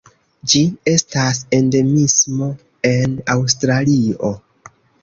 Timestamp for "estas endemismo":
0.91-2.51